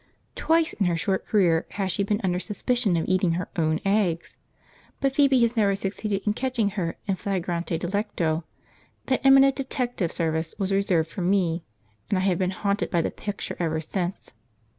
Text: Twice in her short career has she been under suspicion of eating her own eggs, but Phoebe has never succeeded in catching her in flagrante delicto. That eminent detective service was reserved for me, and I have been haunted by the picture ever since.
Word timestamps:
Twice 0.33 0.73
in 0.73 0.87
her 0.87 0.97
short 0.97 1.25
career 1.25 1.67
has 1.77 1.91
she 1.91 2.01
been 2.01 2.19
under 2.23 2.39
suspicion 2.39 2.97
of 2.97 3.05
eating 3.07 3.33
her 3.33 3.49
own 3.55 3.79
eggs, 3.85 4.35
but 4.99 5.13
Phoebe 5.15 5.39
has 5.43 5.55
never 5.55 5.75
succeeded 5.75 6.23
in 6.25 6.33
catching 6.33 6.71
her 6.71 6.97
in 7.05 7.15
flagrante 7.17 7.77
delicto. 7.77 8.43
That 9.05 9.21
eminent 9.23 9.55
detective 9.55 10.11
service 10.11 10.55
was 10.57 10.71
reserved 10.71 11.11
for 11.11 11.21
me, 11.21 11.65
and 12.09 12.17
I 12.17 12.21
have 12.21 12.39
been 12.39 12.49
haunted 12.49 12.89
by 12.89 13.03
the 13.03 13.11
picture 13.11 13.55
ever 13.59 13.79
since. 13.79 14.31